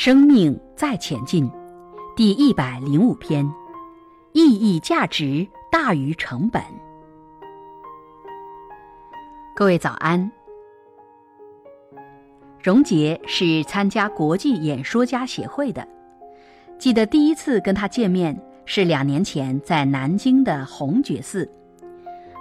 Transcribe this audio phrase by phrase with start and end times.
[0.00, 1.50] 生命再前进，
[2.14, 3.44] 第一百零五篇，
[4.32, 6.62] 意义价值大于成本。
[9.56, 10.30] 各位早安。
[12.62, 15.84] 荣杰是参加国际演说家协会的，
[16.78, 21.50] 记得第一次跟他见面是两年前在南京的红觉寺，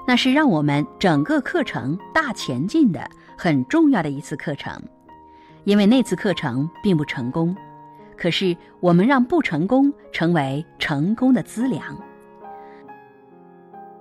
[0.08, 4.80] 那是让我们整个课程大前进的很重要的一次课程，
[5.68, 7.54] 因为那次课程并不成功，
[8.16, 11.84] 可是我们让不成功成为成功的资粮。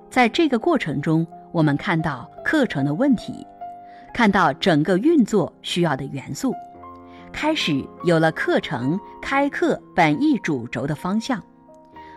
[0.08, 3.44] 在这个过程中，我们看到课程的问题。
[4.14, 6.54] 看到整个运作需要的元素，
[7.32, 11.42] 开始有了课程开课本意主轴的方向，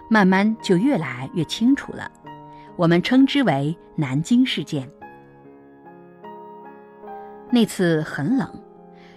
[0.09, 2.09] 慢慢就越来越清楚了。
[2.75, 4.87] 我们称之为南京事件。
[7.49, 8.47] 那次很冷，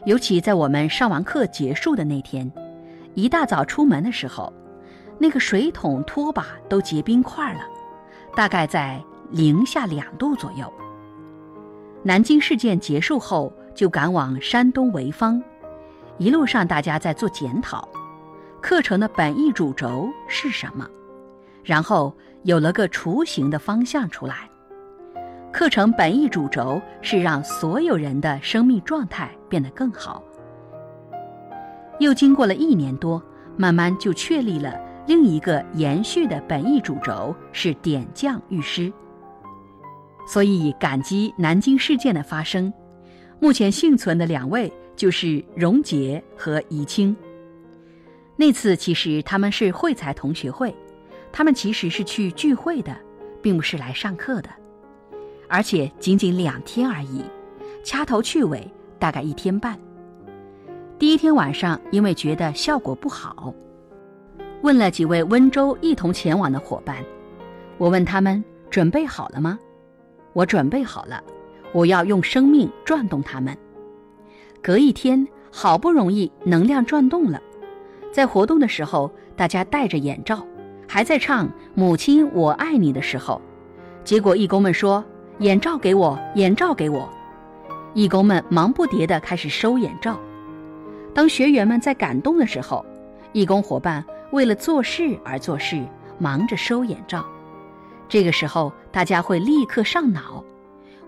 [0.04, 2.50] 尤其在我们上完课结束的那天，
[3.14, 4.52] 一大早出门的时候，
[5.18, 7.60] 那个水桶拖把都结冰块了，
[8.34, 10.70] 大概在零下两度左右。
[12.02, 15.40] 南京事件结束后，就赶往山东潍坊。
[16.18, 17.88] 一路上，大家在做检讨，
[18.60, 20.84] 课程的本意主轴是什么？
[21.62, 24.50] 然后有了个雏形的方向出来。
[25.52, 30.24] 课程本意主轴是让所有人的生命状态变得更好。
[32.00, 33.22] 又经过了一年多，
[33.56, 38.90] 慢慢就确立了另一个延续的本意主轴是点将御师。
[40.26, 42.72] 所以感激南京事件的发生，
[43.38, 47.14] 目前幸存的两位就是荣杰和怡清。
[48.36, 50.74] 那次其实他们是会才同学会，
[51.30, 52.96] 他们其实是去聚会的，
[53.42, 54.48] 并不是来上课的，
[55.52, 57.22] 而且仅仅两天而已，
[57.84, 58.66] 掐头去尾
[58.98, 59.78] 大概一天半。
[60.98, 63.52] 第一天晚上，因为觉得效果不好，
[64.62, 67.04] 问了几位温州一同前往的伙伴，
[67.76, 69.58] 我问他们准备好了吗？
[70.32, 71.22] 我准备好了，
[71.74, 73.54] 我要用生命转动他们。
[74.62, 77.38] 隔一天，好不容易能量转动了，
[78.10, 80.46] 在活动的时候，大家戴着眼罩，
[80.88, 83.38] 还在唱《母亲我爱你》的时候，
[84.02, 85.04] 结果义工们说
[85.38, 87.08] ：“眼罩给我，眼罩给我。”
[87.94, 90.18] 义工们忙不迭地开始收眼罩。
[91.14, 92.84] 当学员们在感动的时候，
[93.32, 95.84] 义工伙伴为了做事而做事，
[96.18, 97.24] 忙着收眼罩。
[98.08, 100.42] 这个时候，大家会立刻上脑。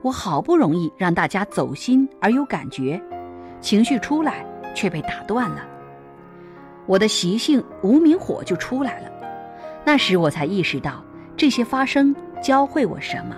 [0.03, 3.01] 我好不容易让大家走心而有感觉，
[3.63, 5.63] 情绪出来却被打断了。
[6.85, 9.09] 我的习性无名火就出来了。
[9.87, 11.03] 那时我才意识到，
[11.35, 13.35] 这些发生教会我什么。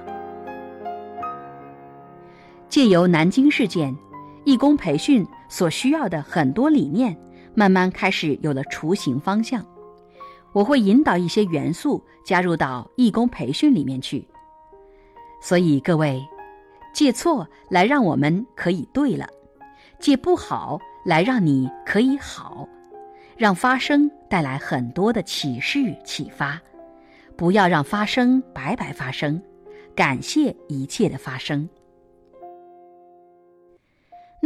[2.77, 3.97] 借由南京事件，
[4.45, 7.17] 义工培训所需要的很多理念，
[7.55, 9.65] 慢慢开始有了雏形方向。
[10.53, 14.29] 我会引导一些元素加入到义工培训里面去，
[15.41, 16.23] 所以各位，
[16.93, 19.27] 借错来让我们可以对了，
[19.99, 22.69] 借不好来让你可以好，
[23.39, 26.61] 让发生带来很多的启示启发，
[27.39, 29.43] 不要让发生白白发生，
[29.95, 31.67] 感谢一切的发生。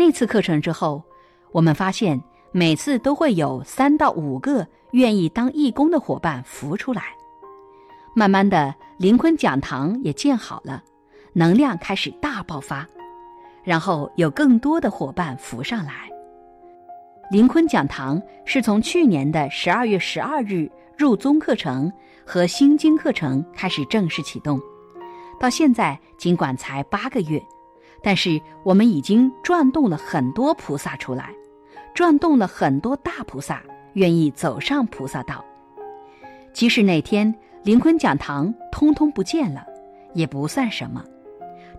[0.00, 1.03] 那次课程之后，
[1.53, 2.19] 我们发现
[2.53, 4.66] 每次都会有三到五个。
[4.93, 7.03] 愿意当义工的伙伴浮出来，
[8.16, 10.83] 慢慢的，林坤讲堂也建好了，
[11.34, 12.84] 能量开始大爆发，
[13.62, 16.09] 然后有更多的伙伴浮上来。
[17.31, 21.93] 林坤讲堂是从去年的十二月十二日入宗课程
[22.27, 24.59] 和心经课程开始正式启动，
[25.38, 27.41] 到现在尽管才八个月，
[28.02, 31.31] 但是我们已经转动了很多菩萨出来，
[31.94, 33.62] 转动了很多大菩萨。
[33.94, 35.44] 愿意走上菩萨道，
[36.52, 39.67] 即使那天灵坤讲堂通通不见了，
[40.14, 41.05] 也不算什么。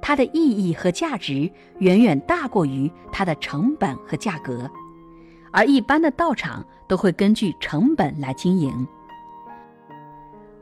[0.02, 4.70] 它的意义和价值远远大过于它的成本和价格，
[5.52, 8.86] 而一般的道场都会根据成本来经营。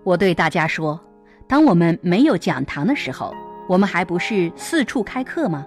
[0.03, 1.00] 我对大家说，
[1.47, 3.33] 当我们没有讲堂的时候，
[3.69, 5.63] 我们还不是四处开课吗？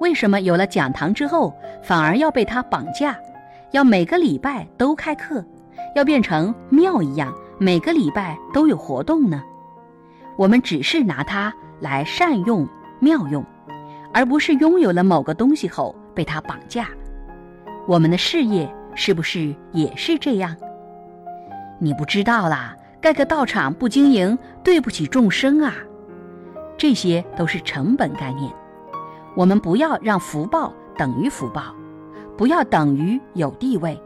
[0.00, 3.16] 为什么有了讲堂之后，反而要被他绑架？
[3.70, 5.44] 要每个礼拜都开课，
[5.94, 9.40] 要变成庙一样，每个礼拜都有活动呢。
[10.36, 13.44] 我们只是拿它来善用、妙用，
[14.12, 16.88] 而不是拥有了某个东西后被它绑架。
[17.86, 20.56] 我们的事业是不是也是这样？
[21.78, 25.72] 你不知道啦，盖个道场不经营，对不起众生啊！
[26.82, 28.52] 这些都是成本概念。
[29.36, 31.72] 我们不要让福报等于福报。
[32.36, 33.96] 不要等于有地位，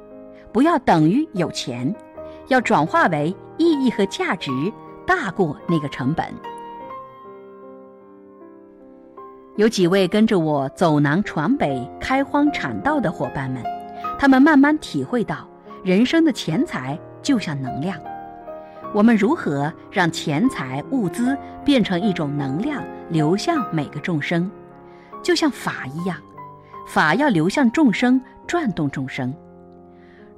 [0.52, 1.94] 不要等于有钱，
[2.48, 4.50] 要转化为意义和价值
[5.06, 6.26] 大过那个成本。
[9.54, 13.62] 有几位跟着我走南闯北、开荒产道的伙伴们，
[14.18, 15.48] 他们慢慢体会到，
[15.82, 17.98] 人生的钱财就像能量。
[18.96, 24.50] 我们如何让钱财物资变成一种能量，流向每个众生，
[25.22, 26.16] 就像法一样，
[26.88, 29.34] 法要流向众生，转动众生。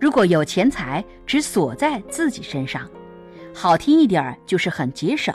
[0.00, 2.82] 如果有钱财只锁在自己身上，
[3.54, 5.32] 好听一点就是很节省。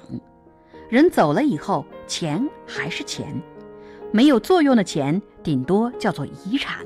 [0.89, 3.41] 人走了以后，钱还是钱。
[4.11, 6.85] 没有作用的钱，顶多叫做遗产。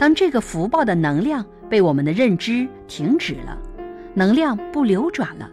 [0.00, 3.56] 当这个福报的能量被我们的认知停止了，
[4.14, 5.50] 能量不流转了，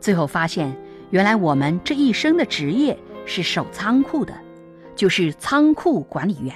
[0.00, 0.74] 最后发现，
[1.10, 4.34] 原来我们这一生的职业是守仓库的，
[4.96, 6.54] 就是仓库管理员。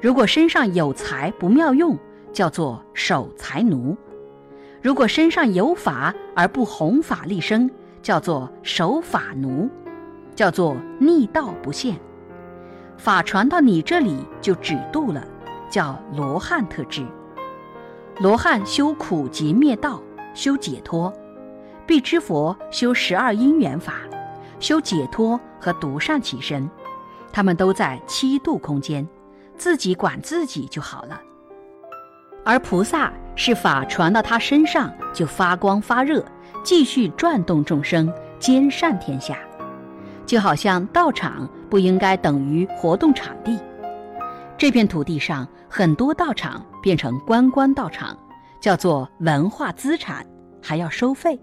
[0.00, 1.96] 如果身上有财不妙用，
[2.32, 3.96] 叫做守财奴；
[4.82, 7.70] 如果身上有法而不弘法利生，
[8.02, 9.70] 叫做守法奴。
[10.34, 11.96] 叫做逆道不现，
[12.98, 15.24] 法传到你这里就止度了，
[15.70, 17.06] 叫罗汉特质。
[18.18, 20.02] 罗汉修苦集灭道，
[20.34, 21.10] 修解脱；
[21.86, 23.94] 必知佛修十二因缘法，
[24.60, 26.68] 修解脱和独善其身。
[27.32, 29.06] 他们都在七度空间，
[29.56, 31.20] 自己管自己就好了。
[32.44, 36.24] 而菩萨是法传到他身上就发光发热，
[36.62, 39.38] 继续转动众生，兼善天下。
[40.26, 43.58] 就好像道场不应该等于活动场地，
[44.56, 48.16] 这片土地上很多道场变成观光道场，
[48.64, 50.26] 叫做文化资产，
[50.62, 51.38] 还要收费。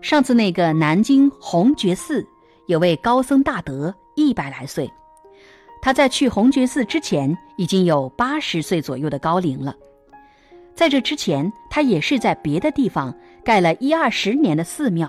[0.00, 2.26] 上次那个南京红觉寺
[2.66, 4.90] 有位高僧大德，一百来岁，
[5.80, 9.72] 他在去红觉寺之前已经有八十岁左右的高龄了。
[10.74, 15.08] 在这之前，他也是在别的地方盖了一二十年的寺庙。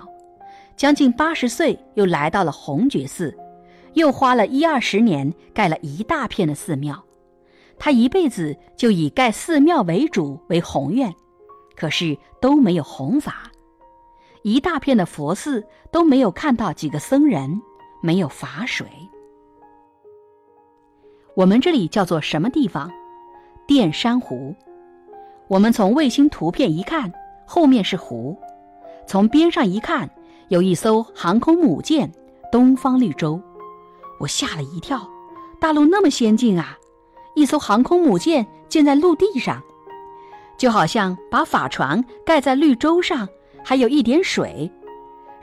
[0.76, 3.36] 将近八十岁，又来到了红觉寺，
[3.94, 7.04] 又花了一二十年盖了一大片的寺庙。
[7.80, 11.12] 他一辈子就以盖寺庙为主为宏愿，
[11.74, 13.50] 可是都没有弘法。
[14.42, 17.60] 一大片的佛寺都没有看到几个僧人，
[18.02, 18.86] 没有法水。
[21.34, 22.90] 我们这里叫做什么地方？
[23.66, 24.54] 淀山湖。
[25.48, 27.10] 我们从卫星图片一看，
[27.46, 28.36] 后面是湖；
[29.06, 30.08] 从边上一看。
[30.48, 32.12] 有一艘航空母舰
[32.50, 33.40] “东方绿洲”，
[34.18, 35.08] 我吓了一跳。
[35.60, 36.76] 大陆那么先进啊！
[37.34, 39.62] 一艘航空母舰建在陆地上，
[40.56, 43.28] 就好像把法船盖在绿洲上，
[43.64, 44.70] 还有一点水。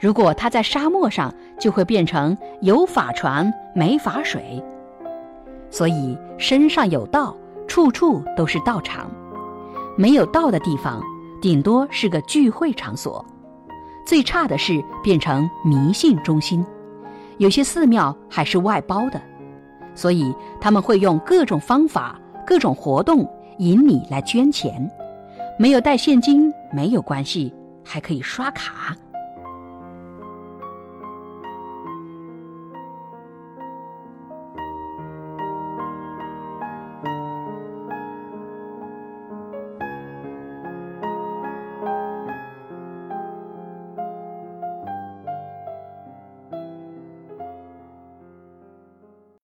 [0.00, 4.62] 如果它在沙漠上，就会变成有法船没法水。
[5.70, 7.36] 所以身上有道，
[7.66, 9.06] 处处都是道场；
[9.96, 11.02] 没有道的地方，
[11.42, 13.24] 顶多是个聚会场所。
[14.06, 16.64] 最差的是变成迷信中心，
[17.36, 19.20] 有些寺庙还是外包的，
[19.98, 23.28] 所以他们会用各种方法、各种活动
[23.58, 24.88] 引你来捐钱。
[25.58, 27.52] 没有带现金没有关系，
[27.84, 28.96] 还可以刷卡。